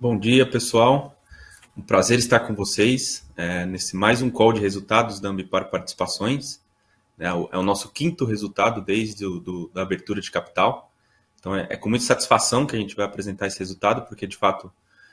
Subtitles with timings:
[0.00, 1.14] Bom dia, pessoal.
[1.76, 6.58] Um prazer estar com vocês é, nesse mais um call de resultados da Ambipar Participações.
[7.18, 10.90] É o, é o nosso quinto resultado desde o, do, da abertura de capital.
[11.38, 14.38] Então é, é, com muita satisfação que a gente vai apresentar esse resultado, porque de
[14.38, 14.72] fato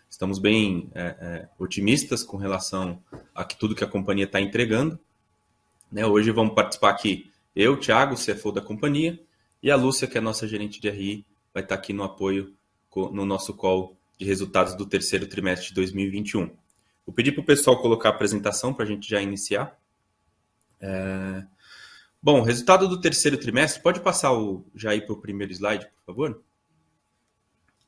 [0.09, 2.97] estamos bem é, é, otimistas com relação
[3.35, 4.97] a que tudo que a companhia está entregando.
[5.91, 9.19] Né, hoje vamos participar aqui eu, Thiago, CFO da companhia,
[9.61, 12.53] e a Lúcia, que é nossa gerente de RI, vai estar aqui no apoio
[12.95, 16.47] no nosso call de resultados do terceiro trimestre de 2021.
[17.05, 19.79] Vou pedir para o pessoal colocar a apresentação para a gente já iniciar.
[20.81, 21.45] É...
[22.21, 26.05] Bom, resultado do terceiro trimestre, pode passar o, já ir para o primeiro slide, por
[26.05, 26.43] favor?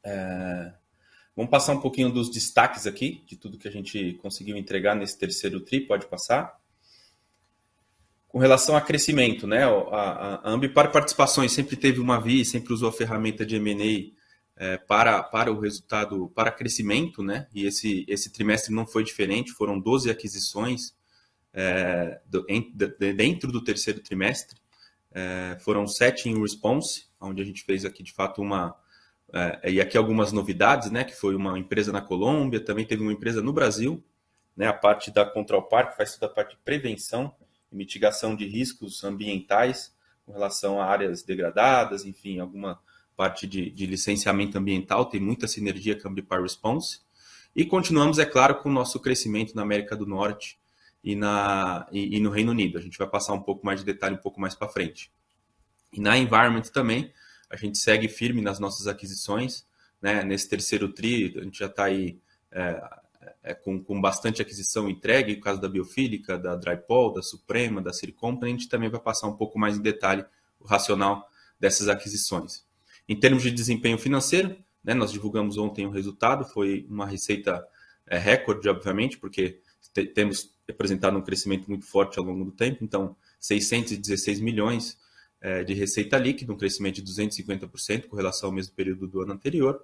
[0.04, 0.72] É...
[1.36, 5.18] Vamos passar um pouquinho dos destaques aqui, de tudo que a gente conseguiu entregar nesse
[5.18, 6.60] terceiro tri, pode passar.
[8.28, 9.64] Com relação a crescimento, né?
[9.64, 14.19] A, a Ambipar Participações sempre teve uma via, sempre usou a ferramenta de M&A
[14.60, 17.48] é, para, para o resultado, para crescimento, né?
[17.56, 20.94] E esse, esse trimestre não foi diferente, foram 12 aquisições
[21.54, 24.60] é, do, em, de, dentro do terceiro trimestre,
[25.14, 28.76] é, foram sete em response, onde a gente fez aqui de fato uma.
[29.32, 31.06] É, e aqui algumas novidades, né?
[31.06, 34.04] Que foi uma empresa na Colômbia, também teve uma empresa no Brasil,
[34.58, 34.68] né?
[34.68, 37.34] A parte da Control Park faz toda a parte de prevenção
[37.72, 42.78] e mitigação de riscos ambientais com relação a áreas degradadas, enfim, alguma
[43.20, 47.02] parte de, de licenciamento ambiental, tem muita sinergia com a Ambipar Response.
[47.54, 50.58] E continuamos, é claro, com o nosso crescimento na América do Norte
[51.04, 52.78] e, na, e, e no Reino Unido.
[52.78, 55.12] A gente vai passar um pouco mais de detalhe um pouco mais para frente.
[55.92, 57.12] E na Environment também,
[57.50, 59.68] a gente segue firme nas nossas aquisições.
[60.02, 60.24] Né?
[60.24, 62.22] Nesse terceiro TRI, a gente já está aí
[62.54, 62.82] é,
[63.44, 67.92] é, com, com bastante aquisição entregue, no caso da Biofílica, da Drypol, da Suprema, da
[67.92, 70.24] Siricompany, a gente também vai passar um pouco mais em detalhe
[70.58, 72.69] o racional dessas aquisições.
[73.10, 77.66] Em termos de desempenho financeiro, né, nós divulgamos ontem o resultado, foi uma receita
[78.06, 79.60] é, recorde, obviamente, porque
[80.14, 84.96] temos apresentado um crescimento muito forte ao longo do tempo, então 616 milhões
[85.42, 89.34] é, de receita líquida, um crescimento de 250% com relação ao mesmo período do ano
[89.34, 89.84] anterior,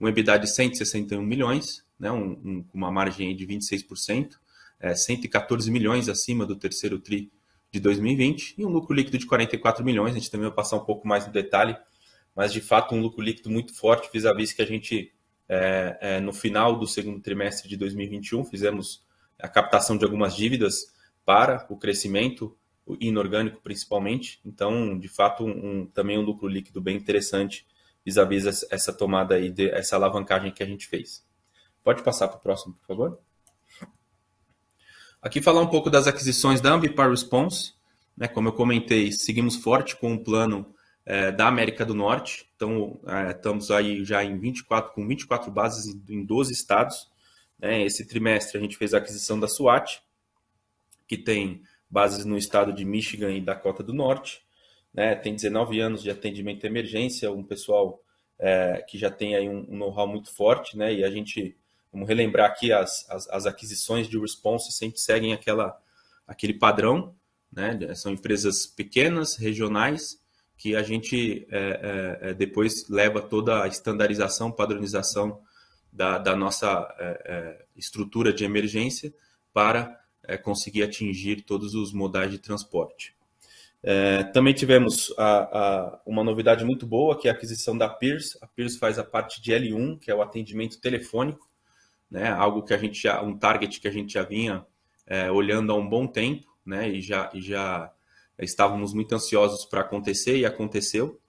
[0.00, 4.32] um EBITDA de 161 milhões, né, um, um, uma margem de 26%,
[4.80, 7.30] é, 114 milhões acima do terceiro TRI
[7.70, 10.84] de 2020, e um lucro líquido de 44 milhões, a gente também vai passar um
[10.84, 11.76] pouco mais no detalhe
[12.34, 15.12] mas de fato um lucro líquido muito forte, vis-à-vis que a gente,
[15.48, 19.04] é, é, no final do segundo trimestre de 2021, fizemos
[19.38, 20.92] a captação de algumas dívidas
[21.24, 22.56] para o crescimento
[23.00, 24.40] inorgânico principalmente.
[24.44, 27.66] Então, de fato, um, também um lucro líquido bem interessante
[28.04, 31.24] vis-à-vis essa tomada aí, de, essa alavancagem que a gente fez.
[31.82, 33.18] Pode passar para o próximo, por favor?
[35.22, 37.72] Aqui falar um pouco das aquisições da Ambipar Response.
[38.16, 40.72] Né, como eu comentei, seguimos forte com o plano
[41.06, 42.48] é, da América do Norte.
[42.56, 47.10] Então, é, estamos aí já em 24, com 24 bases em 12 estados.
[47.58, 47.84] Né?
[47.84, 50.02] Esse trimestre a gente fez a aquisição da SWAT,
[51.06, 54.42] que tem bases no estado de Michigan e Dakota do Norte.
[54.92, 55.14] Né?
[55.14, 58.02] Tem 19 anos de atendimento de emergência, um pessoal
[58.38, 60.92] é, que já tem aí um, um know-how muito forte, né?
[60.92, 61.56] E a gente,
[61.92, 65.80] vamos relembrar aqui, as, as, as aquisições de response sempre seguem aquela,
[66.26, 67.14] aquele padrão,
[67.52, 67.94] né?
[67.94, 70.20] São empresas pequenas, regionais,
[70.56, 71.58] que a gente é,
[72.22, 75.40] é, é, depois leva toda a estandarização, padronização
[75.92, 79.12] da, da nossa é, é estrutura de emergência
[79.52, 83.14] para é, conseguir atingir todos os modais de transporte.
[84.32, 88.38] também tivemos a, a, uma novidade muito boa, que é a aquisição da Pierce.
[88.40, 91.46] A Pierce faz a parte de L1, que é o atendimento telefônico,
[92.10, 94.64] né, algo que a gente já, um target que a gente já vinha
[95.34, 97.92] olhando há um bom tempo, né, e já, e já
[98.38, 101.20] estávamos muito ansiosos para acontecer e aconteceu.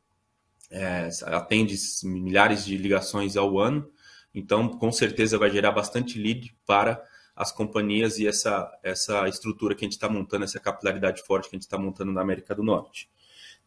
[0.71, 3.88] É, atende milhares de ligações ao ano,
[4.33, 7.01] então com certeza vai gerar bastante lead para
[7.35, 11.55] as companhias e essa, essa estrutura que a gente está montando, essa capilaridade forte que
[11.55, 13.09] a gente está montando na América do Norte.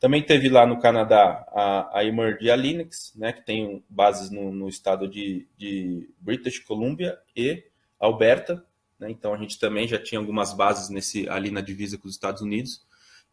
[0.01, 4.53] Também teve lá no Canadá a, a Emerge a Linux, né, que tem bases no,
[4.53, 7.65] no estado de, de, British Columbia e
[7.99, 8.65] Alberta.
[8.99, 12.15] Né, então a gente também já tinha algumas bases nesse, ali na divisa com os
[12.15, 12.88] Estados Unidos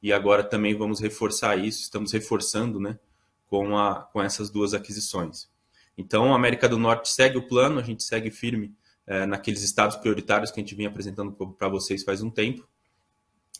[0.05, 2.99] e agora também vamos reforçar isso, estamos reforçando né,
[3.47, 5.49] com, a, com essas duas aquisições.
[5.97, 8.71] Então, a América do Norte segue o plano, a gente segue firme
[9.07, 12.69] é, naqueles estados prioritários que a gente vinha apresentando para vocês faz um tempo.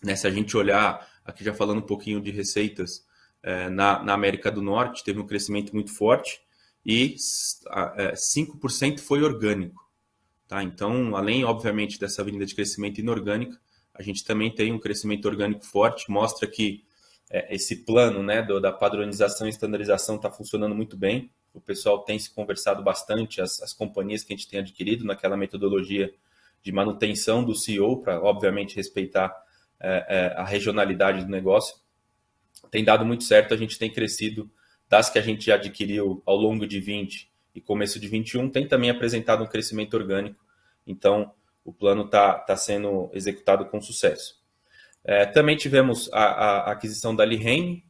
[0.04, 3.04] Né, se a gente olhar, aqui já falando um pouquinho de receitas,
[3.42, 6.40] é, na, na, América do Norte teve um crescimento muito forte
[6.86, 7.16] e
[7.98, 9.84] é, 5% foi orgânico.
[10.48, 10.62] Tá?
[10.62, 13.60] Então, além, obviamente, dessa avenida de crescimento inorgânica,
[13.96, 16.84] a gente também tem um crescimento orgânico forte, mostra que
[17.30, 21.32] é, esse plano né, do, da padronização e estandarização está funcionando muito bem.
[21.54, 25.38] o pessoal tem se conversado bastante, as, as companhias que a gente tem adquirido naquela
[25.38, 26.14] metodologia
[26.62, 29.34] de manutenção do CEO, para obviamente respeitar
[29.80, 31.76] é, é, a regionalidade do negócio.
[32.70, 34.52] Tem dado muito certo, a gente tem crescido
[34.90, 38.68] das que a gente já adquiriu ao longo de 20 e começo de 21, tem
[38.68, 40.44] também apresentado um crescimento orgânico.
[40.86, 41.32] Então,
[41.66, 44.40] o plano está tá sendo executado com sucesso.
[45.04, 47.84] É, também tivemos a, a, aquisição da Lihane,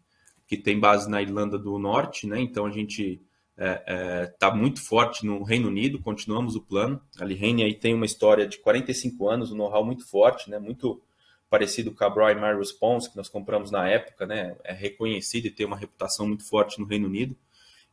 [0.48, 2.39] que tem base na Irlanda do Norte, né?
[2.39, 3.22] Então a gente
[3.57, 7.01] está é, é, muito forte no Reino Unido, continuamos o plano.
[7.19, 10.57] A Lihane aí tem uma história de 45 anos, um know-how muito forte, né?
[10.57, 11.01] Muito
[11.50, 14.56] parecido com a Broy My Response, que nós compramos na época, né?
[14.63, 17.36] É reconhecido e tem uma reputação muito forte no Reino Unido.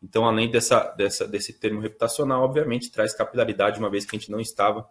[0.03, 4.31] Então, além dessa, dessa, desse termo reputacional, obviamente traz capilaridade, uma vez que a gente
[4.31, 4.89] não estava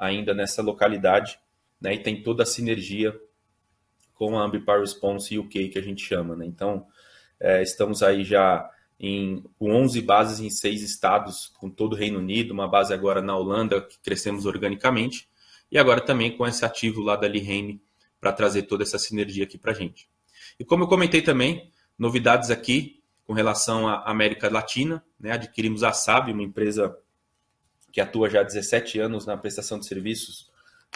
[0.00, 1.38] ainda nessa localidade,
[1.78, 1.94] né?
[1.94, 3.14] E tem toda a sinergia
[4.14, 6.46] com a Ambipar Response UK, que a gente chama, né?
[6.46, 6.86] Então,
[7.38, 8.68] é, estamos aí já
[8.98, 13.20] em, com 11 bases em seis estados, com todo o Reino Unido, uma base agora
[13.20, 15.28] na Holanda, que crescemos organicamente,
[15.70, 17.80] e agora também com esse ativo lá da Lihane
[18.18, 20.08] para trazer toda essa sinergia aqui para a gente.
[20.58, 25.32] E como eu comentei também, novidades aqui com relação à América Latina, né?
[25.32, 26.94] adquirimos a SAB, uma empresa
[27.92, 30.50] que atua já há 17 anos na prestação de serviços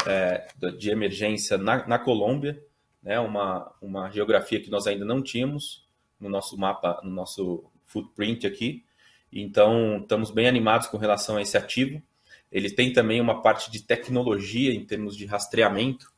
[0.07, 0.47] é,
[0.79, 2.63] de emergência na, na Colômbia,
[3.03, 3.19] né?
[3.21, 5.85] uma, uma geografia que nós ainda não tínhamos,
[6.21, 8.85] no nosso mapa, no nosso footprint aqui.
[9.33, 12.03] Então, estamos bem animados com relação a esse ativo.
[12.51, 16.13] Ele tem também uma parte de tecnologia em termos de rastreamento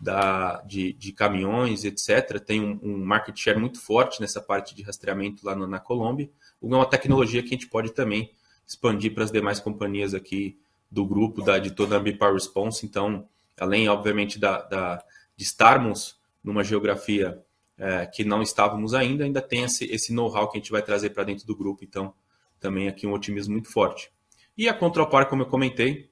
[0.00, 2.38] da, de, de caminhões, etc.
[2.38, 6.30] Tem um, um, market share muito forte nessa parte de rastreamento lá no, na Colômbia.
[6.62, 8.30] É uma tecnologia que a gente pode também
[8.70, 10.56] expandir para as demais companhias aqui
[10.88, 12.86] do grupo, da, de toda a Ambipar Response.
[12.86, 13.28] Então,
[13.58, 15.04] além, obviamente, da, da
[15.36, 17.42] de estarmos numa geografia
[17.76, 21.10] é, que não estávamos ainda, ainda tem esse, esse know-how que a gente vai trazer
[21.10, 21.82] para dentro do grupo.
[21.82, 22.14] Então,
[22.60, 24.12] também aqui um otimismo muito forte.
[24.56, 26.08] E a Controlpar, como eu comentei,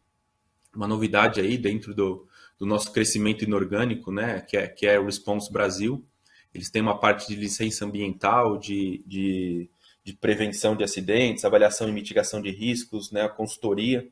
[0.75, 2.27] uma novidade aí dentro do,
[2.59, 6.05] do nosso crescimento inorgânico, né, que é, que é o Response Brasil.
[6.53, 9.71] Eles têm uma parte de licença ambiental, de, de,
[10.09, 14.09] de prevenção de acidentes, avaliação e mitigação de riscos, né, a consultoria.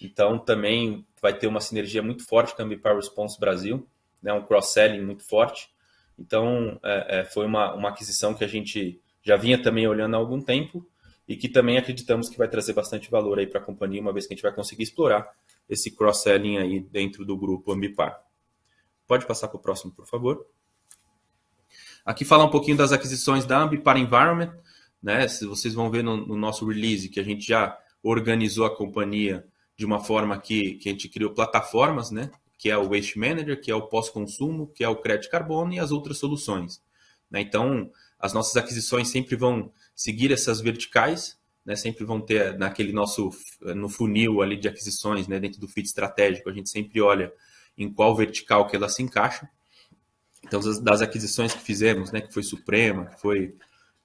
[0.00, 3.86] Então, também vai ter uma sinergia muito forte com a Ambipar Response Brasil,
[4.22, 5.68] né, um cross-selling muito forte.
[6.18, 10.18] Então, é, é, foi uma, uma aquisição que a gente já vinha também olhando há
[10.18, 10.88] algum tempo
[11.28, 14.26] e que também acreditamos que vai trazer bastante valor aí para a companhia, uma vez
[14.26, 15.30] que a gente vai conseguir explorar
[15.68, 18.18] esse cross-selling aí dentro do grupo Ambipar.
[19.06, 20.46] Pode passar para o próximo, por favor.
[22.02, 24.54] Aqui falar um pouquinho das aquisições da Ambipar Environment,
[25.04, 25.28] né?
[25.28, 29.46] Se vocês vão ver no, no nosso release que a gente já organizou a companhia
[29.76, 32.30] de uma forma que, que a gente criou plataformas, né?
[32.56, 35.78] que é o Waste Manager, que é o pós-consumo, que é o crédito carbono e
[35.78, 36.82] as outras soluções.
[37.30, 37.42] Né?
[37.42, 41.36] Então, as nossas aquisições sempre vão seguir essas verticais,
[41.66, 41.76] né?
[41.76, 43.28] sempre vão ter naquele nosso
[43.60, 45.38] no funil ali de aquisições, né?
[45.38, 47.30] dentro do fit estratégico, a gente sempre olha
[47.76, 49.46] em qual vertical que ela se encaixa.
[50.42, 52.22] Então, das aquisições que fizemos, né?
[52.22, 53.54] que foi Suprema, que foi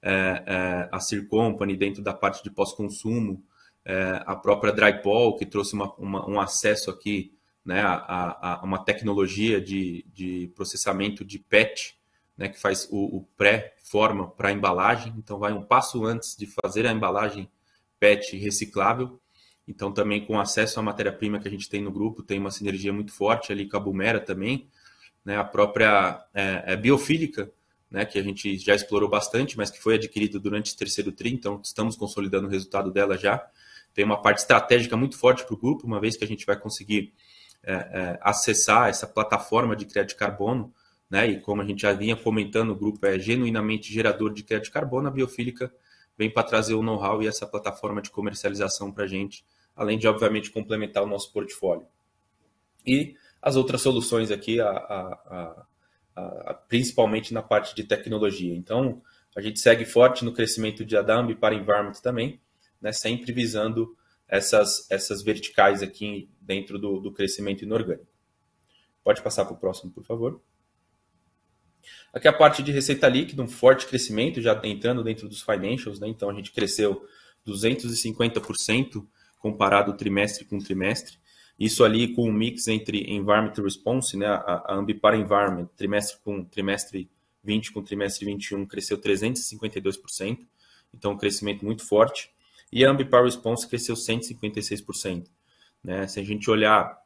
[0.02, 3.42] é, é, a Sir Company dentro da parte de pós-consumo,
[3.84, 8.82] é, a própria Drypol, que trouxe uma, uma, um acesso aqui né, a, a, uma
[8.84, 11.98] tecnologia de, de processamento de PET,
[12.36, 16.46] né, que faz o, o pré-forma para a embalagem, então vai um passo antes de
[16.46, 17.50] fazer a embalagem
[17.98, 19.20] PET reciclável.
[19.68, 22.92] Então, também com acesso à matéria-prima que a gente tem no grupo, tem uma sinergia
[22.92, 24.68] muito forte ali com a Bumera também,
[25.24, 27.52] né, a própria é, é biofílica,
[27.90, 31.34] né, que a gente já explorou bastante, mas que foi adquirido durante o terceiro TRI,
[31.34, 33.44] então estamos consolidando o resultado dela já.
[33.92, 36.56] Tem uma parte estratégica muito forte para o grupo, uma vez que a gente vai
[36.56, 37.12] conseguir
[37.62, 40.72] é, é, acessar essa plataforma de crédito de carbono,
[41.10, 41.26] né?
[41.26, 44.70] E como a gente já vinha comentando, o grupo é genuinamente gerador de crédito de
[44.70, 45.72] carbono, a Biofílica
[46.16, 49.44] vem para trazer o know-how e essa plataforma de comercialização para a gente,
[49.74, 51.86] além de, obviamente, complementar o nosso portfólio.
[52.86, 55.66] E as outras soluções aqui, a, a, a,
[56.68, 58.54] principalmente na parte de tecnologia.
[58.54, 59.02] Então,
[59.36, 62.40] a gente segue forte no crescimento de Adambi para Environment também,
[62.80, 63.96] né, sempre visando
[64.28, 68.06] essas, essas verticais aqui dentro do, do crescimento inorgânico.
[69.02, 70.40] Pode passar para o próximo, por favor.
[72.12, 76.08] Aqui a parte de receita líquida, um forte crescimento, já entrando dentro dos financials, né?
[76.08, 77.06] então a gente cresceu
[77.46, 79.06] 250%
[79.38, 81.18] comparado trimestre com trimestre.
[81.60, 84.26] Isso ali com um mix entre Environment Response, né?
[84.26, 87.10] a, a Ambipar Environment, trimestre com trimestre
[87.44, 90.38] 20 com trimestre 21, cresceu 352%,
[90.94, 92.30] então um crescimento muito forte.
[92.72, 95.26] E a Ambipar Response cresceu 156%.
[95.84, 96.06] Né?
[96.06, 96.98] Se a gente olhar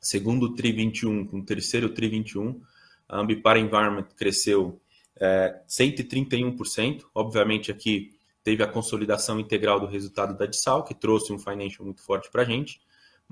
[0.00, 2.60] segundo TRI 21 com terceiro TRI 21,
[3.08, 4.80] a Ambipar Environment cresceu
[5.16, 7.04] é, 131%.
[7.14, 8.12] Obviamente aqui
[8.42, 12.42] teve a consolidação integral do resultado da Dissal, que trouxe um financial muito forte para
[12.42, 12.80] a gente,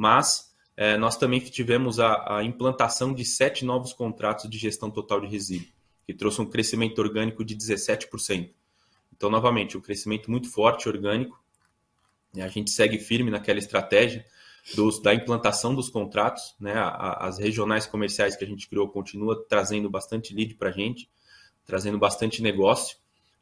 [0.03, 5.21] mas é, nós também tivemos a, a, implantação de sete novos contratos de gestão total
[5.21, 5.69] de resíduo,
[6.05, 8.51] que trouxe um crescimento orgânico de 17%.
[9.17, 11.41] Então, novamente, um crescimento muito forte orgânico.
[12.37, 14.27] A gente segue firme naquela estratégia
[14.75, 16.57] dos, da implantação dos contratos.
[16.59, 16.75] Né?
[16.75, 21.09] as regionais comerciais que a gente criou continua trazendo bastante lead para a gente,
[21.65, 22.97] trazendo bastante negócio,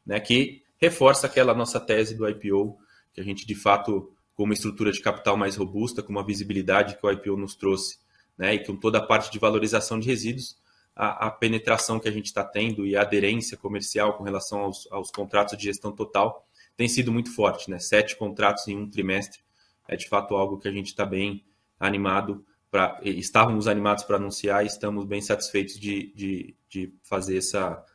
[0.05, 0.19] né?
[0.19, 2.77] que reforça aquela nossa tese do IPO,
[3.13, 6.97] que a gente de fato, com uma estrutura de capital mais robusta, com uma visibilidade
[6.97, 7.99] que o IPO nos trouxe,
[8.35, 10.57] né, e com toda a parte de valorização de resíduos,
[10.95, 14.91] a, a penetração que a gente está tendo e a aderência comercial com relação aos,
[14.91, 16.43] aos, contratos de gestão total
[16.75, 17.69] tem sido muito forte.
[17.69, 17.77] Né?
[17.77, 19.41] Sete contratos em um trimestre
[19.87, 21.45] é de fato algo que a gente está bem
[21.79, 22.99] animado para.
[23.03, 27.85] Estávamos animados para anunciar e estamos bem satisfeitos de, de, de fazer essa,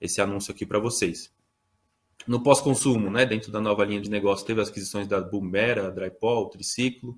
[0.00, 1.32] esse anúncio aqui para vocês.
[2.26, 6.48] No pós-consumo, né, dentro da nova linha de negócio, teve as aquisições da Bumbera, Drypol,
[6.48, 7.16] Triciclo,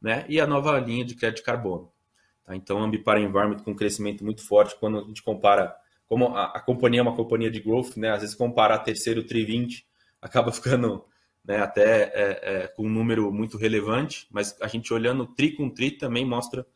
[0.00, 1.90] né, e a nova linha de crédito de carbono.
[2.44, 2.54] Tá?
[2.54, 5.74] Então, Ambipar Environment com um crescimento muito forte quando a gente compara,
[6.06, 9.44] como a, a companhia é uma companhia de growth, né, às vezes comparar terceiro tri
[9.44, 9.86] 20
[10.20, 11.04] acaba ficando
[11.44, 15.70] né, até é, é, com um número muito relevante, mas a gente olhando tri com
[15.70, 16.66] tri também mostra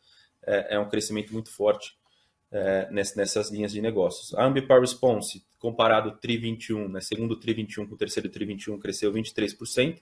[0.47, 1.97] é, é um crescimento muito forte
[2.51, 4.35] é, nessas linhas de negócios.
[4.35, 8.79] A Ambipar Response, comparado TRI 21, né, segundo TRI 21 com o terceiro TRI 21,
[8.79, 10.01] cresceu 23%.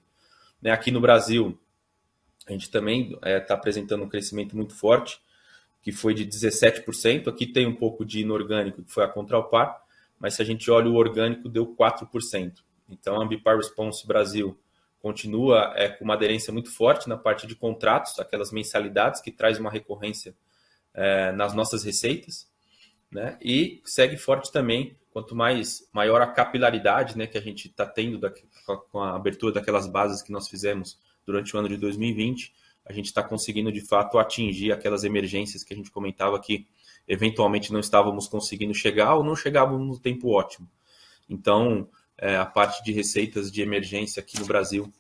[0.61, 1.59] Né, aqui no Brasil,
[2.47, 5.19] a gente também está é, tá apresentando um crescimento muito forte,
[5.83, 7.29] que foi de 17%.
[7.29, 9.83] Aqui tem um pouco de inorgânico, que foi a Contralpar,
[10.19, 12.53] mas se a gente olha o orgânico, deu 4%.
[12.89, 14.59] Então, a Ambipar Response Brasil
[15.01, 19.59] continua é, com uma aderência muito forte na parte de contratos, aquelas mensalidades que traz
[19.59, 20.35] uma recorrência
[20.95, 22.49] é, nas nossas receitas,
[23.11, 23.37] né?
[23.43, 28.19] E segue forte também, quanto mais maior a capilaridade, né, que a gente está tendo
[28.19, 28.33] da,
[28.91, 32.53] com a abertura daquelas bases que nós fizemos durante o ano de 2020,
[32.85, 36.67] a gente está conseguindo de fato atingir aquelas emergências que a gente comentava que
[37.07, 40.69] eventualmente não estávamos conseguindo chegar ou não chegávamos no tempo ótimo.
[41.29, 44.93] Então, é, a parte de receitas de emergência aqui no Brasil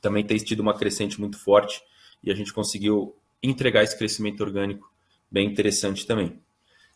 [0.00, 1.82] também tem tido uma crescente muito forte
[2.22, 4.90] e a gente conseguiu entregar esse crescimento orgânico
[5.30, 6.40] bem interessante também.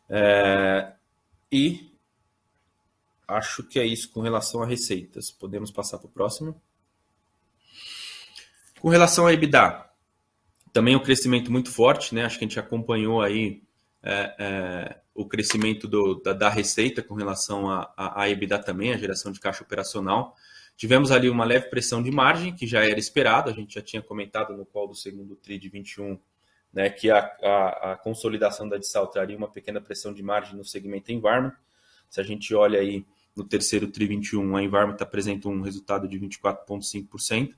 [0.09, 0.93] É,
[1.51, 1.91] e
[3.27, 5.31] acho que é isso com relação a receitas.
[5.31, 6.61] Podemos passar para o próximo.
[8.81, 9.89] Com relação a EBITDA,
[10.73, 12.25] também um crescimento muito forte, né?
[12.25, 13.63] Acho que a gente acompanhou aí
[14.03, 18.93] é, é, o crescimento do, da, da, receita com relação a, a, a, EBITDA também,
[18.93, 20.35] a geração de caixa operacional.
[20.77, 24.03] Tivemos ali uma leve pressão de margem, que já era esperado, a gente já tinha
[24.03, 26.19] comentado no qual do segundo TRI de 21
[26.73, 30.65] né, que a, a, a, consolidação da Dissal traria uma pequena pressão de margem no
[30.65, 31.55] segmento Environment.
[32.09, 33.05] Se a gente olha aí
[33.37, 37.55] no terceiro TRI 21, a Environment apresenta um resultado de 24,5%,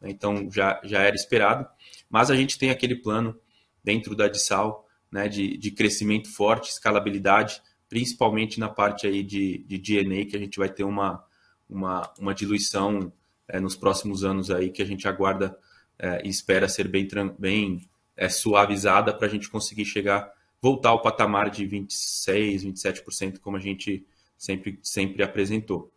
[0.00, 1.68] né, então já, já era esperado,
[2.08, 3.38] mas a gente tem aquele plano
[3.82, 9.78] dentro da Dissal né, de, de crescimento forte, escalabilidade, principalmente na parte aí de, de
[9.78, 11.22] DNA, que a gente vai ter uma,
[11.68, 13.12] uma, uma diluição
[13.46, 15.56] é, nos próximos anos aí, que a gente aguarda
[15.98, 17.06] é, e espera ser bem,
[17.38, 23.56] bem é, suavizada para a gente conseguir chegar, voltar ao patamar de 26, 27%, como
[23.56, 25.92] a gente sempre, sempre apresentou.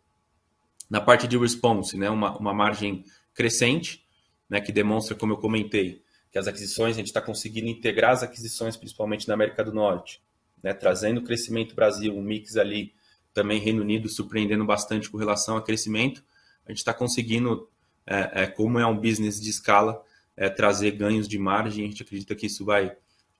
[0.88, 3.04] Na parte de response, né, uma, uma margem
[3.34, 4.04] crescente,
[4.48, 8.22] né, que demonstra, como eu comentei, que as aquisições, a gente está conseguindo integrar as
[8.22, 10.22] aquisições, principalmente na América do Norte,
[10.62, 12.94] né, trazendo crescimento Brasil, um mix ali,
[13.32, 16.24] também Reino Unido surpreendendo bastante com relação a crescimento.
[16.64, 17.68] A gente está conseguindo,
[18.06, 20.02] é, é, como é um business de escala,
[20.36, 22.94] é, trazer ganhos de margem, a gente acredita que isso vai,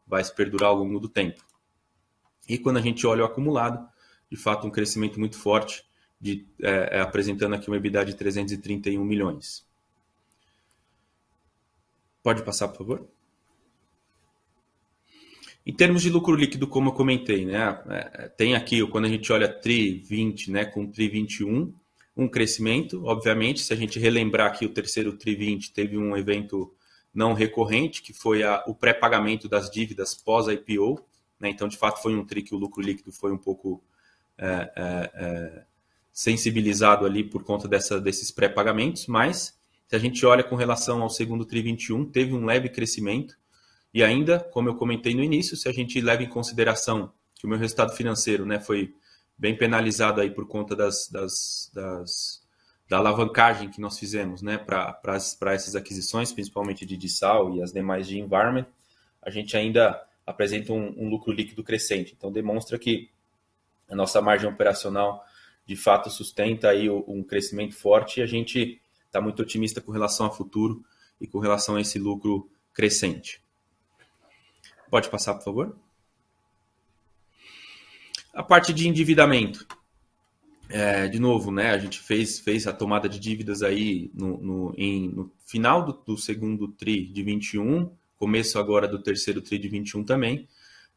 [0.07, 1.45] vai se perdurar ao longo do tempo.
[2.49, 3.87] E quando a gente olha o acumulado,
[4.31, 5.85] de fato, um crescimento muito forte,
[6.21, 9.67] de, é, é apresentando aqui uma EBITDA de 331 milhões.
[12.23, 13.09] Pode passar, por favor?
[15.65, 19.33] Em termos de lucro líquido, como eu comentei, né, é, tem aqui, quando a gente
[19.33, 21.75] olha TRI 20 né, com TRI 21,
[22.17, 23.05] um crescimento.
[23.05, 26.73] Obviamente, se a gente relembrar aqui o terceiro TRI 20, teve um evento
[27.17, 31.03] não recorrente, que foi a, o pré-pagamento das dívidas pós-IPO.
[31.41, 31.49] Né?
[31.49, 33.83] Então, de fato, foi um tri que o lucro líquido foi um pouco
[34.37, 34.47] é,
[34.77, 35.65] é, é,
[36.13, 39.59] sensibilizado ali por conta dessa, desses pré-pagamentos, mas
[39.89, 43.35] se a gente olha com relação ao segundo TRI 21, teve um leve crescimento.
[43.95, 47.49] E ainda, como eu comentei no início, se a gente leva em consideração que o
[47.49, 48.95] meu resultado financeiro né, foi
[49.39, 52.46] bem penalizado aí por conta das, das, das
[52.89, 55.17] da alavancagem que nós fizemos né, para
[55.53, 58.67] essas aquisições, principalmente de Dissal e as demais de Environment,
[59.21, 62.15] a gente ainda apresenta um, um, lucro líquido crescente.
[62.17, 63.11] Então, demonstra que
[63.89, 65.25] a nossa margem operacional
[65.67, 70.27] de fato sustenta aí um crescimento forte e a gente está muito otimista com relação
[70.27, 70.85] ao futuro
[71.21, 73.43] e com relação a esse lucro crescente.
[74.89, 75.77] Pode passar, por favor?
[78.33, 79.67] A parte de endividamento.
[80.69, 84.75] É, de novo, né, a gente fez, fez a tomada de dívidas aí no, no,
[84.77, 89.69] em, no final do, do, segundo TRI de 21, começo agora do terceiro TRI de
[89.69, 90.49] 21 também.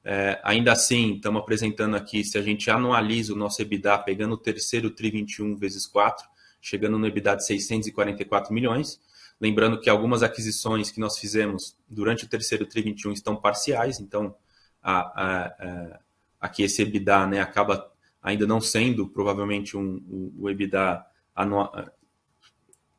[0.04, 4.38] É, ainda assim, estamos apresentando aqui, se a gente anualiza o nosso EBITDA, pegando o
[4.38, 6.28] terceiro TRI 21 vezes 4,
[6.60, 9.00] chegando no EBITDA de 644 milhões.
[9.40, 14.36] Lembrando que algumas aquisições que nós fizemos durante o terceiro TRI 21 estão parciais, então
[14.82, 16.00] a, a, a,
[16.42, 17.90] aqui esse EBITDA né, acaba
[18.22, 21.74] ainda não sendo provavelmente um, um, o EBITDA anual,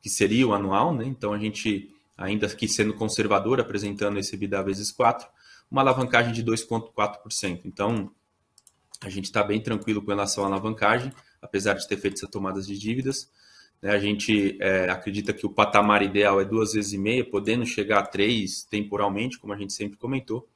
[0.01, 1.05] que seria o anual, né?
[1.05, 5.27] então a gente ainda aqui sendo conservador, apresentando esse EBITDA vezes 4,
[5.69, 7.61] uma alavancagem de 2,4%.
[7.65, 8.11] Então,
[9.01, 11.11] a gente está bem tranquilo com relação à alavancagem,
[11.41, 13.31] apesar de ter feito essas tomadas de dívidas.
[13.81, 13.91] Né?
[13.91, 17.99] A gente é, acredita que o patamar ideal é duas vezes e meia, podendo chegar
[17.99, 20.47] a três temporalmente, como a gente sempre comentou.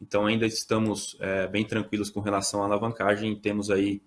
[0.00, 4.00] Então, ainda estamos é, bem tranquilos com relação à alavancagem e temos aí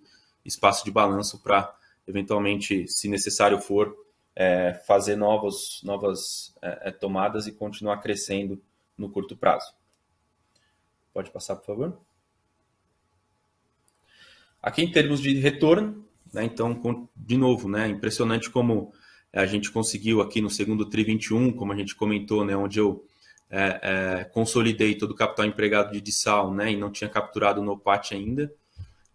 [0.44, 1.74] espaço de balanço para,
[2.06, 3.96] eventualmente, se necessário for,
[4.36, 8.60] é, fazer novos, novas é, é, tomadas e continuar crescendo
[8.96, 9.72] no curto prazo.
[11.12, 12.00] Pode passar, por favor.
[14.60, 18.92] Aqui, em termos de retorno, né, então, de novo, né, impressionante como
[19.32, 23.06] a gente conseguiu aqui no segundo TRI 21, como a gente comentou, né, onde eu
[23.50, 23.80] é,
[24.20, 28.12] é, consolidei todo o capital empregado de Dissal né, e não tinha capturado no PAT
[28.12, 28.52] ainda,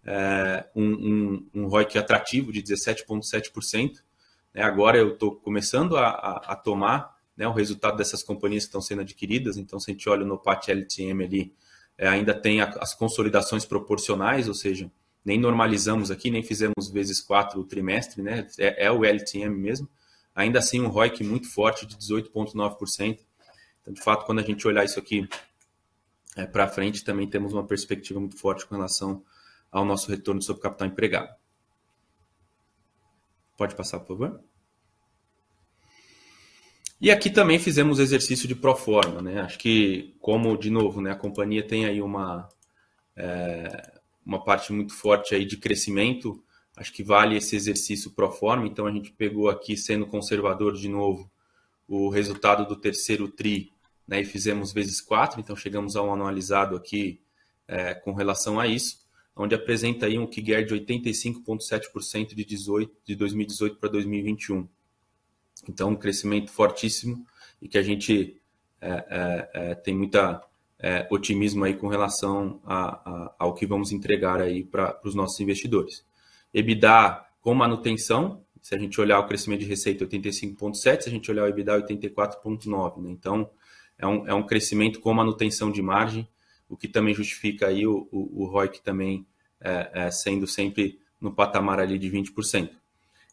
[0.06, 4.02] é, um, um, um ROIC atrativo de 17,7%.
[4.54, 8.70] Né, agora eu estou começando a, a, a tomar né, o resultado dessas companhias que
[8.70, 11.54] estão sendo adquiridas, então se a gente olha no PAT LTM ali,
[11.98, 14.92] é, ainda tem a, as consolidações proporcionais, ou seja,
[15.24, 18.48] nem normalizamos aqui, nem fizemos vezes quatro o trimestre, né?
[18.58, 19.88] É, é, o LTM mesmo.
[20.34, 23.20] Ainda assim, um ROIC muito forte de 18,9%.
[23.82, 25.28] Então, de fato, quando a gente olhar isso aqui
[26.36, 29.24] é, para frente, também temos uma perspectiva muito forte com relação
[29.72, 31.34] ao nosso retorno sobre capital empregado.
[33.58, 34.44] Pode passar, por favor.
[37.02, 39.42] E aqui também fizemos exercício de pro forma, né?
[39.42, 42.50] Acho que, como, de novo, né, a companhia tem aí uma,
[43.16, 46.44] é, uma parte muito forte aí de crescimento,
[46.76, 48.68] acho que vale esse exercício pro forma.
[48.68, 51.32] Então, a gente pegou aqui, sendo conservador de novo,
[51.88, 53.72] o resultado do terceiro TRI
[54.08, 57.22] né, e fizemos vezes 4, então chegamos a um anualizado aqui
[57.68, 59.00] é, com relação a isso,
[59.40, 64.68] onde apresenta aí um KIGER de 85,7% de, 18, de 2018 para 2021.
[65.68, 67.26] Então, um crescimento fortíssimo
[67.62, 68.38] e que a gente
[68.82, 70.44] é, é, é tem muita
[70.78, 75.40] é, otimismo aí com relação a, a, ao que vamos entregar aí para os nossos
[75.40, 76.06] investidores.
[76.54, 81.32] EBITDA com manutenção, se a gente olhar o crescimento de receita 85,7, se a gente
[81.32, 83.10] olhar o EBITDA 84,9, né?
[83.12, 83.50] Então,
[83.98, 86.28] é um, é um crescimento com manutenção de margem,
[86.68, 89.26] o que também justifica aí o, o, o ROIC também
[89.62, 92.72] é, é, sendo sempre no patamar ali de 20%.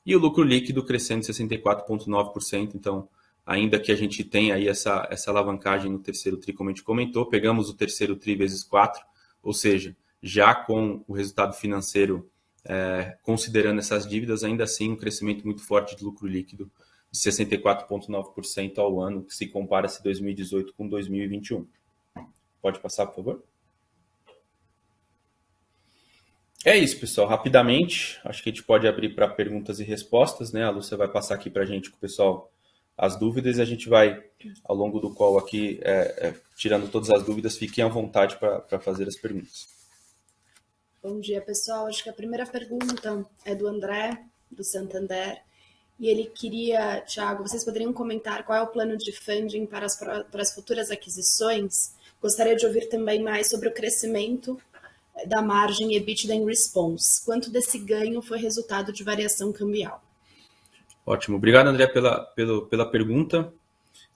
[0.05, 3.09] E o lucro líquido crescendo 64,9%, então
[3.45, 6.83] ainda que a gente tenha aí essa, essa alavancagem no terceiro TRI, como a gente
[6.83, 9.05] comentou, pegamos o terceiro TRI vezes 4,
[9.43, 12.29] ou seja, já com o resultado financeiro
[12.65, 16.71] é, considerando essas dívidas, ainda assim um crescimento muito forte de lucro líquido
[17.11, 21.67] de 64,9% ao ano, que se compara se 2018 com 2021.
[22.61, 23.45] Pode passar, por favor?
[26.67, 27.29] É isso, pessoal.
[27.29, 30.65] Rapidamente, acho que a gente pode abrir para perguntas e respostas, né?
[30.65, 32.51] A Lúcia vai passar aqui para a gente com o pessoal
[32.99, 34.21] as dúvidas e a gente vai,
[34.65, 38.81] ao longo do call aqui, é, é, tirando todas as dúvidas, fiquem à vontade para
[38.81, 39.69] fazer as perguntas.
[41.01, 41.87] Bom dia, pessoal.
[41.87, 45.41] Acho que a primeira pergunta é do André, do Santander.
[46.01, 49.97] E ele queria, Thiago, vocês poderiam comentar qual é o plano de funding para as,
[49.97, 51.95] para as futuras aquisições?
[52.21, 54.61] Gostaria de ouvir também mais sobre o crescimento
[55.25, 57.25] da margem EBITDA em response.
[57.25, 60.03] Quanto desse ganho foi resultado de variação cambial?
[61.05, 61.37] Ótimo.
[61.37, 63.53] Obrigado, André, pela, pela, pela pergunta.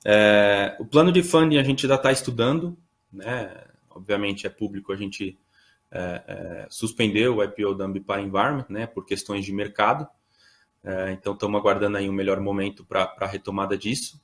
[0.04, 2.76] É, o plano de funding a gente ainda está estudando,
[3.12, 3.64] né?
[3.90, 5.38] Obviamente é público, a gente
[5.90, 8.86] é, é, suspendeu o IPO da Ambipar Environment, né?
[8.86, 10.06] Por questões de mercado.
[10.82, 14.20] É, então, estamos aguardando aí um melhor momento para a retomada disso.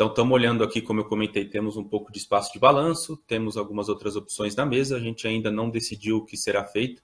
[0.00, 3.58] Então, estamos olhando aqui, como eu comentei, temos um pouco de espaço de balanço, temos
[3.58, 4.96] algumas outras opções na mesa.
[4.96, 7.02] A gente ainda não decidiu o que será feito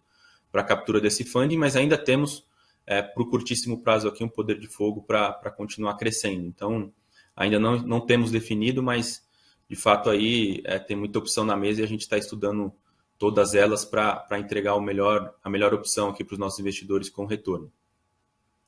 [0.51, 2.47] para a captura desse funding, mas ainda temos,
[2.87, 6.47] é, para o curtíssimo prazo aqui, um poder de fogo para continuar crescendo.
[6.47, 6.91] Então,
[7.37, 9.23] ainda não, não temos definido, mas
[9.69, 12.73] de fato aí é, tem muita opção na mesa e a gente está estudando
[13.19, 17.27] todas elas para entregar o melhor, a melhor opção aqui para os nossos investidores com
[17.27, 17.71] retorno.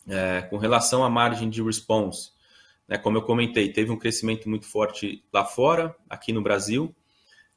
[0.07, 2.37] É, com relação à margem de response,
[2.89, 6.95] né, como eu comentei, teve um crescimento muito forte lá fora, aqui no Brasil.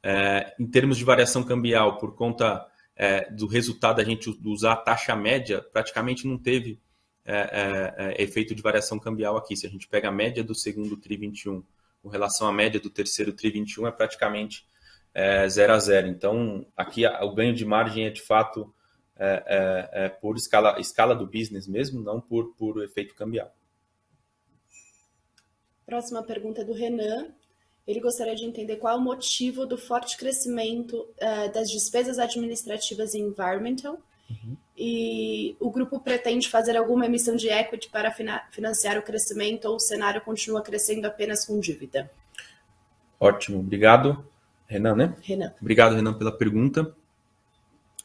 [0.03, 4.77] É, em termos de variação cambial, por conta é, do resultado da gente usar a
[4.77, 6.79] taxa média, praticamente não teve
[7.23, 9.55] é, é, é, efeito de variação cambial aqui.
[9.55, 11.63] Se a gente pega a média do segundo TRI 21
[12.01, 14.65] com relação à média do terceiro TRI 21, é praticamente
[15.13, 16.07] é, zero a zero.
[16.07, 18.73] Então, aqui o ganho de margem é de fato
[19.15, 23.55] é, por escala, escala do business mesmo, não por, por efeito cambial.
[25.91, 27.25] Próxima pergunta é do Renan.
[27.86, 33.13] Ele gostaria de entender qual é o motivo do forte crescimento uh, das despesas administrativas
[33.13, 33.99] e environmental.
[34.30, 34.56] Uhum.
[34.77, 38.10] E o grupo pretende fazer alguma emissão de equity para
[38.51, 42.10] financiar o crescimento ou o cenário continua crescendo apenas com dívida?
[43.19, 44.25] Ótimo, obrigado.
[44.67, 45.15] Renan, né?
[45.21, 45.54] Renan.
[45.60, 46.95] Obrigado, Renan, pela pergunta.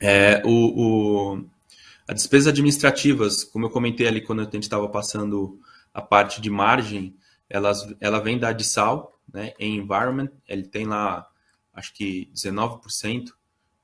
[0.00, 1.44] É, o, o,
[2.08, 5.60] as despesas administrativas, como eu comentei ali quando a gente estava passando
[5.94, 7.14] a parte de margem,
[7.48, 11.26] elas, ela vem da Adissal, né, em Environment, ele tem lá,
[11.72, 13.32] acho que 19%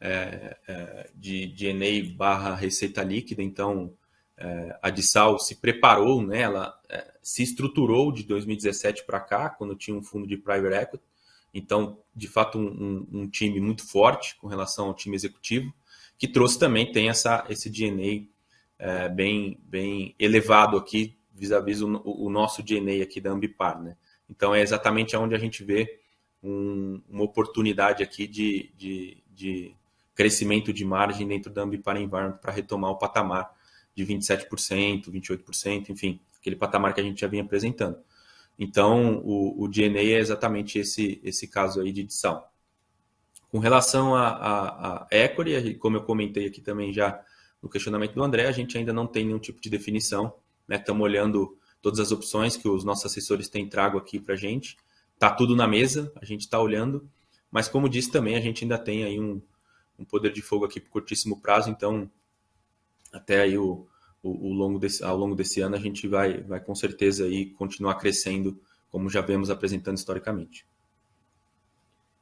[0.01, 3.95] é, é, de DNA barra receita líquida, então
[4.37, 9.77] é, a Adissal se preparou, né, ela é, se estruturou de 2017 para cá, quando
[9.77, 11.05] tinha um fundo de private equity,
[11.55, 15.73] então, de fato, um, um, um, time muito forte com relação ao time executivo,
[16.17, 18.27] que trouxe também, tem essa, esse DNA
[18.79, 23.97] é, bem, bem elevado aqui, vis-à-vis -vis o, o, nosso DNA aqui da Ambipar, né?
[24.31, 26.01] Então, é exatamente onde a gente vê
[26.43, 29.75] um, uma oportunidade aqui de, de, de,
[30.15, 33.51] crescimento de margem dentro da Ambipar Environment para retomar o patamar
[33.95, 37.99] de 27%, 28%, enfim, aquele patamar que a gente já vinha apresentando.
[38.59, 42.45] Então, o, o DNA é exatamente esse, esse caso aí de edição.
[43.51, 47.21] Com relação a, a, a equity, como eu comentei aqui também já
[47.61, 50.35] no questionamento do André, a gente ainda não tem nenhum tipo de definição.
[50.69, 51.05] Estamos né?
[51.05, 54.77] olhando todas as opções que os nossos assessores têm trago aqui para a gente.
[55.15, 57.09] Está tudo na mesa, a gente está olhando.
[57.51, 59.41] Mas, como disse também, a gente ainda tem aí um,
[59.99, 61.71] um poder de fogo aqui por curtíssimo prazo.
[61.71, 62.11] Então,
[63.13, 63.87] até aí o,
[64.23, 67.51] o, o longo desse, ao longo desse ano a gente vai, vai com certeza aí
[67.51, 68.59] continuar crescendo,
[68.91, 70.65] como já vemos apresentando historicamente.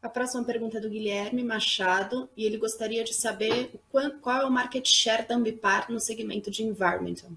[0.02, 4.50] A próxima pergunta é do Guilherme Machado e ele gostaria de saber qual é o
[4.50, 7.30] market share da Ambipar no segmento de environmental.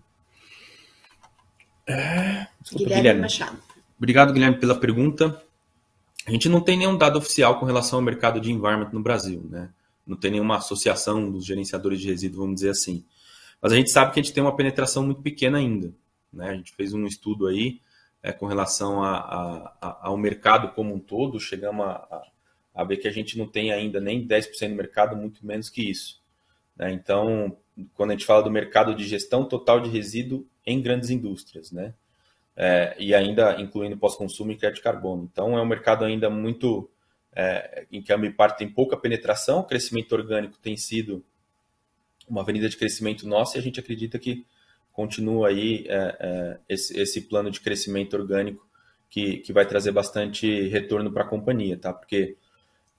[1.87, 2.47] É...
[2.61, 3.57] Desculpa, Guilherme, Guilherme Machado.
[3.97, 5.41] Obrigado, Guilherme, pela pergunta.
[6.25, 9.45] A gente não tem nenhum dado oficial com relação ao mercado de environment no Brasil,
[9.49, 9.69] né?
[10.05, 13.05] Não tem nenhuma associação dos gerenciadores de resíduos, vamos dizer assim.
[13.61, 15.93] Mas a gente sabe que a gente tem uma penetração muito pequena ainda.
[16.31, 16.49] Né?
[16.49, 17.79] A gente fez um estudo aí
[18.21, 22.23] é, com relação a, a, a, ao mercado como um todo, chegamos a,
[22.73, 25.89] a, ver que a gente não tem ainda nem 10% do mercado, muito menos que
[25.89, 26.21] isso.
[26.75, 26.91] Né?
[26.91, 27.55] Então,
[27.93, 31.93] quando a gente fala do mercado de gestão total de resíduo em grandes indústrias, né?
[32.55, 35.27] É, e ainda incluindo pós-consumo e crédito de carbono.
[35.31, 36.89] Então, é um mercado ainda muito
[37.36, 41.23] é, em que a Ambipar tem pouca penetração, o crescimento orgânico tem sido
[42.29, 44.45] uma avenida de crescimento nossa e a gente acredita que
[44.91, 48.65] continua aí é, é, esse, esse, plano de crescimento orgânico
[49.09, 51.91] que, que vai trazer bastante retorno para a companhia, tá?
[51.91, 52.38] Porque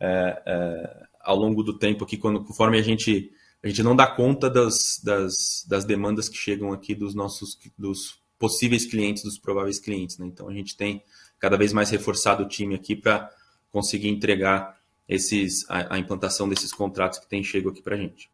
[0.00, 3.32] é, é, ao longo do tempo aqui, quando, conforme a gente
[3.64, 8.20] a gente não dá conta das, das, das demandas que chegam aqui dos nossos dos
[8.38, 10.26] possíveis clientes, dos prováveis clientes, né?
[10.26, 11.02] Então a gente tem
[11.38, 13.34] cada vez mais reforçado o time aqui para
[13.72, 18.30] conseguir entregar esses a, a implantação desses contratos que tem chego aqui para a gente.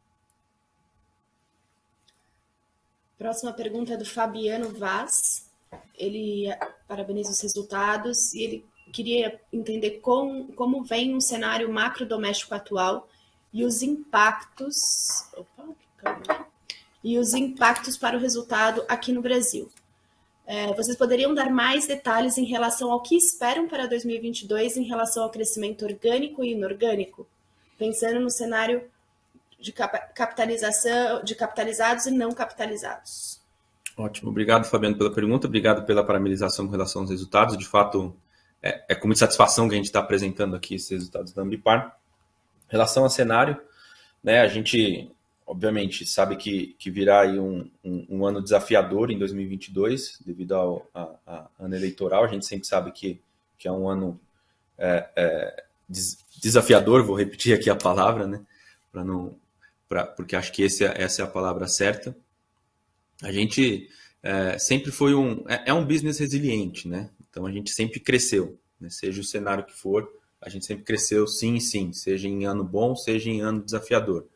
[3.17, 5.49] Próxima pergunta é do Fabiano Vaz.
[5.97, 6.49] Ele
[6.89, 13.09] parabeniza os resultados e ele queria entender como, como vem um cenário macro doméstico atual
[13.53, 15.25] e os impactos.
[15.37, 16.47] Opa,
[17.03, 19.71] e os impactos para o resultado aqui no Brasil.
[20.47, 25.23] É, vocês poderiam dar mais detalhes em relação ao que esperam para 2022 em relação
[25.23, 27.27] ao crescimento orgânico e inorgânico?
[27.79, 28.83] Pensando no cenário
[29.59, 33.41] de capitalização, de capitalizados e não capitalizados.
[33.97, 37.57] Ótimo, obrigado Fabiano pela pergunta, obrigado pela parabenização com relação aos resultados.
[37.57, 38.15] De fato,
[38.63, 42.00] é, é com muita satisfação que a gente está apresentando aqui esses resultados da Ambipar.
[42.71, 43.61] Relação ao cenário,
[44.25, 45.11] né, a gente
[45.47, 50.89] obviamente sabe que, que virá aí um, um, um ano desafiador em 2022 devido ao
[50.95, 52.25] a, a ano eleitoral.
[52.25, 53.21] A gente sempre sabe que,
[53.59, 54.19] que é um ano
[54.79, 55.65] é, é,
[56.41, 58.41] desafiador, vou repetir aqui a palavra, né,
[58.93, 59.35] para não
[59.89, 62.17] pra, porque acho que esse, é, essa é a palavra certa.
[63.23, 63.91] A gente
[64.23, 65.45] é, sempre foi um.
[65.49, 67.11] É, é, um business resiliente, né?
[67.29, 68.89] Então a gente sempre cresceu, né?
[68.89, 70.09] seja o cenário que for,
[70.41, 74.27] a gente sempre cresceu sim sim, seja em ano bom, seja em ano desafiador.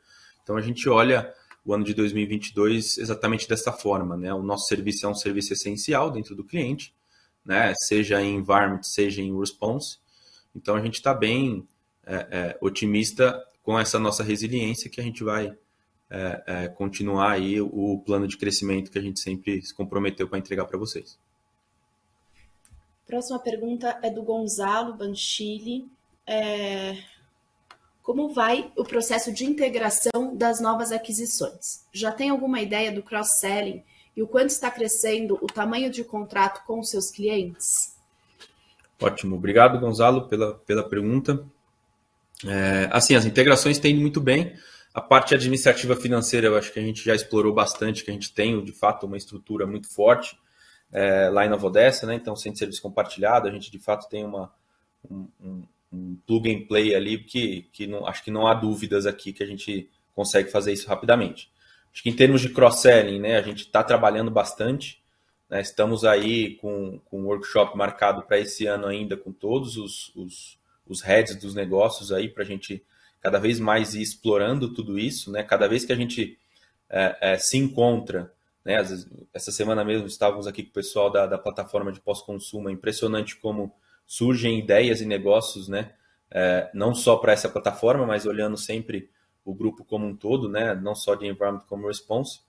[0.42, 1.32] Então a gente olha
[1.64, 4.16] o ano de 2022 exatamente dessa forma.
[4.16, 4.32] Né?
[4.34, 6.94] O nosso serviço é um serviço essencial dentro do cliente,
[7.44, 7.72] né?
[7.76, 9.98] seja em environment, seja em response.
[10.54, 11.66] Então a gente está bem
[12.06, 15.56] é, é, otimista com essa nossa resiliência que a gente vai
[16.10, 20.38] é, é continuar aí o plano de crescimento que a gente sempre se comprometeu para
[20.38, 21.18] entregar para vocês.
[23.06, 25.86] Próxima pergunta é do Gonzalo Banchili.
[26.26, 26.96] É,
[28.02, 31.84] como vai o processo de integração das novas aquisições?
[31.92, 33.82] Já tem alguma ideia do cross-selling
[34.16, 37.94] e o quanto está crescendo o tamanho de contrato com seus clientes?
[39.00, 41.44] Ótimo, obrigado Gonzalo pela, pela pergunta.
[42.46, 44.54] É, assim, as integrações têm muito bem.
[44.94, 48.32] A parte administrativa financeira, eu acho que a gente já explorou bastante, que a gente
[48.32, 50.38] tem, de fato, uma estrutura muito forte
[50.92, 52.14] é, lá em Nova Odessa, né?
[52.14, 54.52] Então, sem serviço compartilhado, a gente, de fato, tem uma,
[55.10, 55.28] um,
[55.92, 59.42] um, plug and play ali que, que não, acho que não há dúvidas aqui que
[59.42, 61.50] a gente consegue fazer isso rapidamente.
[61.92, 65.02] Acho que em termos de cross-selling, né, a gente está trabalhando bastante.
[65.48, 70.14] Né, estamos aí com, com um workshop marcado para esse ano ainda, com todos os,
[70.16, 72.84] os, os heads dos negócios aí, para a gente
[73.20, 75.30] cada vez mais ir explorando tudo isso.
[75.30, 76.38] Né, cada vez que a gente
[76.90, 78.32] é, é, se encontra,
[78.64, 82.68] né, vezes, essa semana mesmo estávamos aqui com o pessoal da, da plataforma de pós-consumo,
[82.68, 83.74] é impressionante como
[84.06, 85.92] surgem ideias e negócios, né?
[86.30, 89.10] É, não só para essa plataforma, mas olhando sempre
[89.44, 90.74] o grupo como um todo, né?
[90.74, 92.40] Não só de environment como response.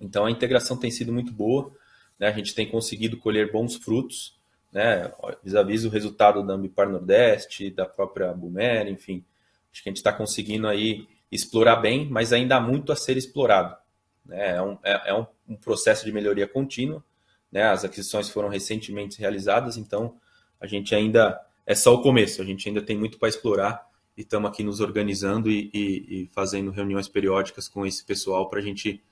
[0.00, 1.74] Então a integração tem sido muito boa,
[2.18, 2.28] né?
[2.28, 4.38] A gente tem conseguido colher bons frutos,
[4.70, 5.10] né?
[5.42, 9.24] Vis-a-vis o resultado da Ambipar Nordeste, da própria Boomer, enfim.
[9.72, 13.16] Acho que a gente está conseguindo aí explorar bem, mas ainda há muito a ser
[13.16, 13.81] explorado.
[14.24, 14.56] Né?
[14.56, 17.04] É, um, é, é um, um processo de melhoria contínua.
[17.50, 17.62] Né?
[17.62, 20.16] As aquisições foram recentemente realizadas, então
[20.60, 24.22] a gente ainda é só o começo, a gente ainda tem muito para explorar e
[24.22, 28.62] estamos aqui nos organizando e, e, e, fazendo reuniões periódicas com esse pessoal para a
[28.62, 29.02] gente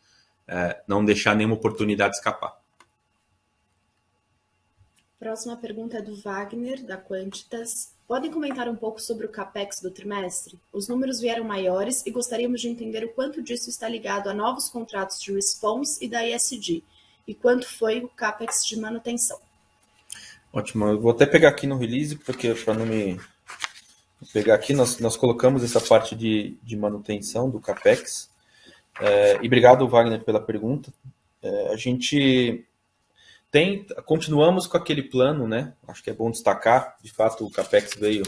[0.46, 2.60] é, não deixar nenhuma oportunidade escapar.
[5.18, 7.94] Próxima pergunta é do Wagner, da Quantitas.
[8.10, 10.58] Podem comentar um pouco sobre o CAPEX do trimestre?
[10.72, 14.68] Os números vieram maiores e gostaríamos de entender o quanto disso está ligado a novos
[14.68, 16.82] contratos de Response e da ESG,
[17.24, 19.38] e quanto foi o CAPEX de manutenção.
[20.52, 20.88] Ótimo.
[20.88, 23.16] Eu vou até pegar aqui no release, porque para não me
[24.32, 28.28] pegar aqui, nós, nós colocamos essa parte de, de manutenção do CAPEX.
[29.00, 30.92] É, e obrigado, Wagner, pela pergunta.
[31.40, 32.66] É, a gente
[33.50, 35.74] tem, continuamos com aquele plano, né?
[35.88, 38.22] Acho que é bom destacar, de fato, o CAPEX veio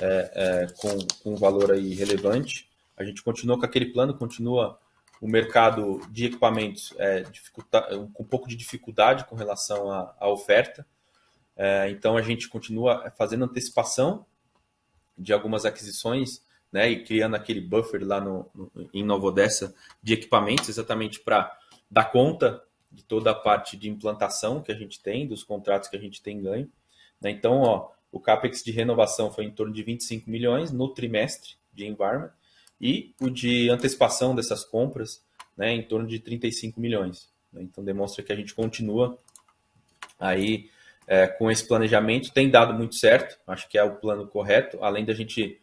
[0.00, 2.68] é, é com, com um valor aí relevante.
[2.96, 4.78] A gente continua com aquele plano, continua
[5.20, 7.24] o mercado de equipamentos é,
[8.12, 10.86] com um pouco de dificuldade com relação à, oferta.
[11.56, 14.24] É, então a gente continua fazendo antecipação
[15.16, 20.12] de algumas aquisições, né, e criando aquele buffer lá no, no em Nova Odessa de
[20.12, 21.50] equipamentos, exatamente para
[21.90, 25.96] dar conta de toda a parte de implantação que a gente tem, dos contratos que
[25.96, 26.70] a gente tem ganho.
[27.20, 27.30] Né?
[27.30, 31.86] Então, ó, o CAPEX de renovação foi em torno de 25 milhões no trimestre de
[31.86, 32.30] environment
[32.80, 35.24] e o de antecipação dessas compras
[35.56, 37.30] né, em torno de 35 milhões.
[37.52, 37.62] Né?
[37.62, 39.18] Então, demonstra que a gente continua
[40.18, 40.70] aí
[41.06, 42.32] é, com esse planejamento.
[42.32, 45.60] Tem dado muito certo, acho que é o plano correto, além da gente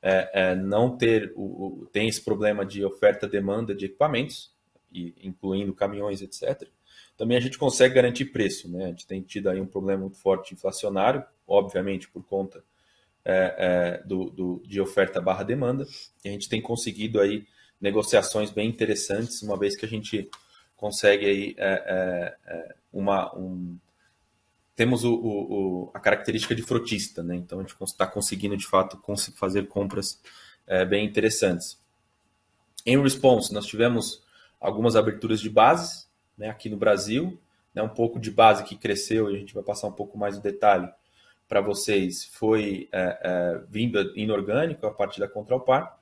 [0.00, 4.53] é, é, não ter o, o, tem esse problema de oferta-demanda de equipamentos,
[4.94, 6.68] e, incluindo caminhões, etc.
[7.16, 8.86] Também a gente consegue garantir preço, né?
[8.86, 12.64] A gente tem tido aí um problema muito forte inflacionário, obviamente por conta
[13.24, 13.54] é,
[14.02, 15.86] é, do, do, de oferta barra demanda,
[16.24, 17.46] e a gente tem conseguido aí
[17.80, 20.30] negociações bem interessantes, uma vez que a gente
[20.76, 23.76] consegue aí é, é uma, um,
[24.76, 27.36] temos o, o, a característica de frotista, né?
[27.36, 29.00] Então a gente está conseguindo de fato
[29.36, 30.20] fazer compras
[30.66, 31.78] é, bem interessantes.
[32.84, 34.23] Em response, nós tivemos
[34.64, 37.38] algumas aberturas de bases né, aqui no Brasil,
[37.74, 40.38] né, um pouco de base que cresceu, e a gente vai passar um pouco mais
[40.38, 40.88] o detalhe
[41.46, 46.00] para vocês, foi é, é, vinda inorgânico a partir da Contralpar.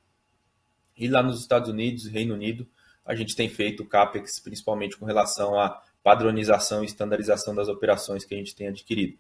[0.96, 2.64] E lá nos Estados Unidos e Reino Unido,
[3.05, 8.33] a gente tem feito CAPEX, principalmente com relação a padronização e estandarização das operações que
[8.33, 9.18] a gente tem adquirido.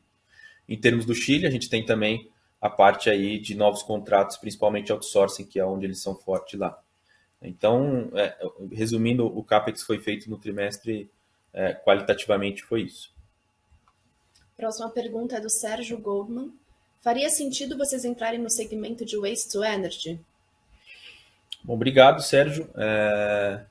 [0.68, 4.92] Em termos do Chile, a gente tem também a parte aí de novos contratos, principalmente
[4.92, 6.80] outsourcing, que é onde eles são fortes lá.
[7.42, 8.36] Então, é,
[8.70, 11.10] resumindo, o CAPEX foi feito no trimestre,
[11.52, 13.12] é, qualitativamente foi isso.
[14.56, 16.52] Próxima pergunta é do Sérgio Goldman.
[17.00, 20.20] Faria sentido vocês entrarem no segmento de Waste to Energy?
[21.64, 22.70] Bom, obrigado, Sérgio.
[22.76, 23.64] É...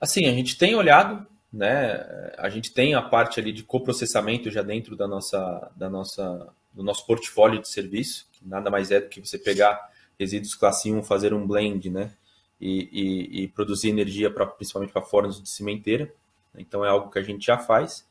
[0.00, 2.32] Assim, a gente tem olhado né?
[2.36, 6.82] A gente tem a parte ali de coprocessamento já dentro da nossa, da nossa, do
[6.82, 11.02] nosso portfólio de serviço, que nada mais é do que você pegar resíduos classe 1,
[11.02, 12.12] fazer um blend, né?
[12.60, 16.12] E, e, e produzir energia pra, principalmente para fornos de cimenteira.
[16.56, 18.06] Então é algo que a gente já faz.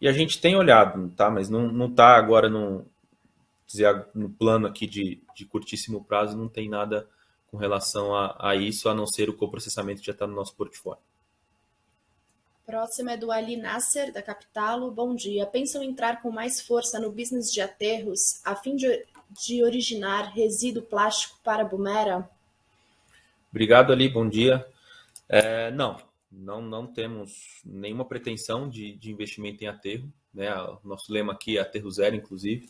[0.00, 1.30] E a gente tem olhado, tá?
[1.30, 2.84] Mas não está agora no,
[3.66, 7.08] dizer, no plano aqui de, de curtíssimo prazo, não tem nada
[7.50, 10.54] com relação a, a isso, a não ser o coprocessamento que já está no nosso
[10.54, 11.02] portfólio.
[12.66, 14.90] Próxima é do Ali Nasser, da Capitalo.
[14.90, 15.46] Bom dia.
[15.46, 19.06] Pensam entrar com mais força no business de aterros a fim de,
[19.46, 22.28] de originar resíduo plástico para Bumera?
[23.56, 24.10] Obrigado, Ali.
[24.10, 24.66] Bom dia.
[25.26, 25.96] É, não,
[26.30, 30.12] não, não temos nenhuma pretensão de, de investimento em aterro.
[30.34, 30.54] Né?
[30.54, 32.68] O nosso lema aqui é aterro zero, inclusive.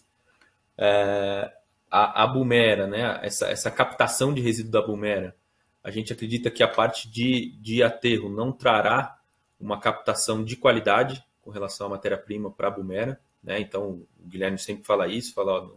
[0.78, 1.52] É,
[1.90, 3.18] a, a Bumera, né?
[3.20, 5.34] essa, essa captação de resíduo da Bumera,
[5.82, 9.18] a gente acredita que a parte de, de aterro não trará
[9.58, 13.20] uma captação de qualidade com relação à matéria-prima para a Bumera.
[13.42, 13.58] Né?
[13.58, 15.70] Então, o Guilherme sempre fala isso, fala ó,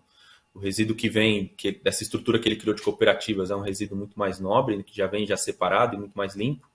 [0.60, 3.98] o resíduo que vem, que, dessa estrutura que ele criou de cooperativas, é um resíduo
[3.98, 6.70] muito mais nobre, que já vem já separado e muito mais limpo.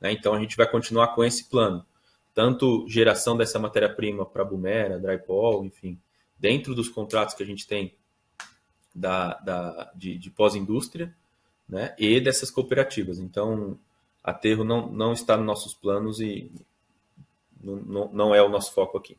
[0.00, 0.12] Né?
[0.12, 1.84] Então, a gente vai continuar com esse plano.
[2.32, 5.98] Tanto geração dessa matéria-prima para Bumera, Drypol, enfim,
[6.38, 7.92] dentro dos contratos que a gente tem
[8.94, 11.12] da, da de, de pós-indústria,
[11.68, 11.96] né?
[11.98, 13.18] e dessas cooperativas.
[13.18, 13.76] Então,
[14.22, 16.52] aterro não, não está nos nossos planos e
[17.60, 19.18] não, não é o nosso foco aqui.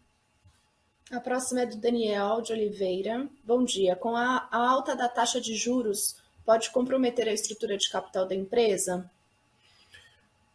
[1.12, 3.28] A próxima é do Daniel de Oliveira.
[3.44, 3.96] Bom dia.
[3.96, 9.10] Com a, alta da taxa de juros, pode comprometer a estrutura de capital da empresa?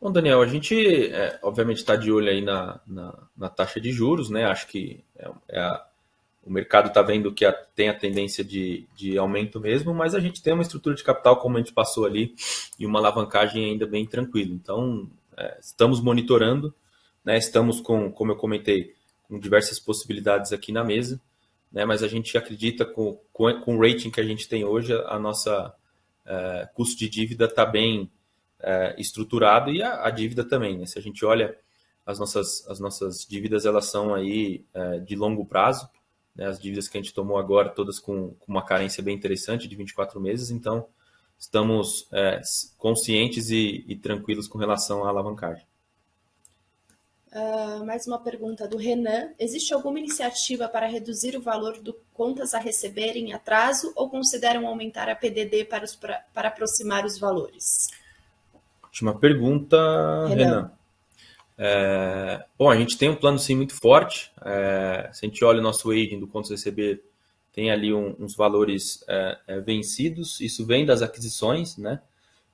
[0.00, 3.90] Bom, Daniel, a gente é, obviamente está de olho aí na, na, na, taxa de
[3.90, 4.44] juros, né?
[4.44, 5.84] Acho que é, é a,
[6.44, 10.20] o mercado está vendo que a, tem a tendência de, de aumento mesmo, mas a
[10.20, 12.32] gente tem uma estrutura de capital, como a gente passou ali,
[12.78, 14.52] e uma alavancagem ainda bem tranquila.
[14.52, 16.72] Então, é, estamos monitorando,
[17.24, 18.94] né, estamos com, como eu comentei,
[19.28, 21.20] com diversas possibilidades aqui na mesa,
[21.74, 24.92] né, mas a gente acredita com, com, com o rating que a gente tem hoje,
[24.92, 25.74] a, a nossa
[26.24, 28.10] é, custo de dívida está bem
[28.60, 30.78] é, estruturado e a, a dívida também.
[30.78, 30.86] Né?
[30.86, 31.56] Se a gente olha
[32.06, 35.88] as nossas, as nossas dívidas, elas são aí é, de longo prazo,
[36.34, 39.68] né, as dívidas que a gente tomou agora, todas com, com, uma carência bem interessante
[39.68, 40.86] de 24 meses, então
[41.36, 42.08] estamos
[42.78, 45.66] conscientes e, e, tranquilos com relação à alavancagem.
[47.34, 49.30] Uh, mais uma pergunta do Renan.
[49.40, 54.68] Existe alguma iniciativa para reduzir o valor do contas a receber em atraso ou consideram
[54.68, 57.88] aumentar a PDD para, os, para, para aproximar os valores?
[58.84, 59.76] Última pergunta,
[60.28, 60.44] Renan.
[60.44, 60.72] Renan.
[61.58, 64.30] É, bom, a gente tem um plano sim muito forte.
[64.40, 67.02] É, se a gente olha o nosso aging do contas receber,
[67.52, 70.40] tem ali um, uns valores é, é, vencidos.
[70.40, 72.00] Isso vem das aquisições, né?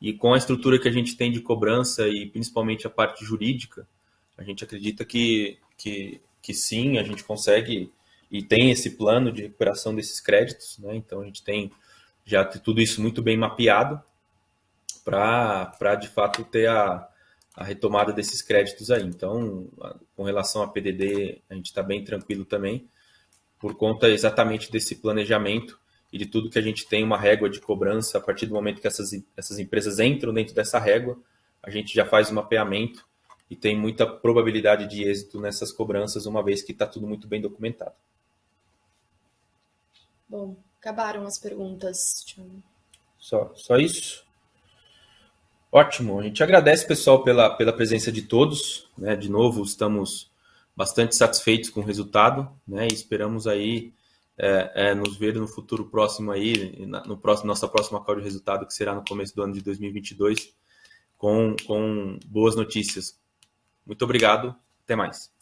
[0.00, 3.86] E com a estrutura que a gente tem de cobrança e principalmente a parte jurídica,
[4.40, 7.92] a gente acredita que, que, que sim, a gente consegue
[8.30, 10.96] e tem esse plano de recuperação desses créditos, né?
[10.96, 11.70] Então a gente tem
[12.24, 14.02] já tudo isso muito bem mapeado
[15.04, 17.06] para de fato ter a,
[17.54, 19.02] a retomada desses créditos aí.
[19.02, 19.68] Então,
[20.16, 22.88] com relação a PDD, a gente está bem tranquilo também,
[23.58, 25.78] por conta exatamente desse planejamento
[26.10, 28.16] e de tudo que a gente tem uma régua de cobrança.
[28.16, 31.18] A partir do momento que essas, essas empresas entram dentro dessa régua,
[31.62, 33.09] a gente já faz o um mapeamento
[33.50, 37.40] e tem muita probabilidade de êxito nessas cobranças, uma vez que está tudo muito bem
[37.40, 37.94] documentado.
[40.28, 42.24] Bom, acabaram as perguntas.
[43.18, 44.24] Só, só isso?
[45.72, 48.88] Ótimo, a gente agradece, pessoal, pela, pela presença de todos.
[48.96, 49.16] Né?
[49.16, 50.30] De novo, estamos
[50.76, 52.86] bastante satisfeitos com o resultado né?
[52.90, 53.92] e esperamos aí
[54.38, 58.66] é, é, nos ver no futuro próximo aí, no próximo, nossa próxima call de resultado,
[58.66, 60.54] que será no começo do ano de 2022,
[61.18, 63.19] com, com boas notícias.
[63.90, 65.32] Muito obrigado, até mais.